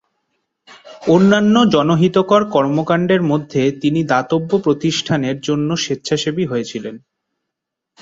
অন্যান্য 1.07 1.55
জনহিতকর 1.73 2.41
কর্মকাণ্ডের 2.55 3.21
মধ্যে 3.23 3.61
তিনি 3.81 3.99
দাতব্য 4.03 4.51
প্রতিষ্ঠানের 4.65 5.37
জন্য 5.41 5.69
স্বেচ্ছাসেবী 5.77 6.43
হয়েছিলেন। 6.45 6.95